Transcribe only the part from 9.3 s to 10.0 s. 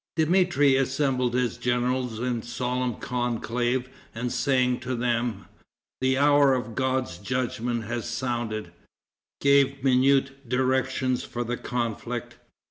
gave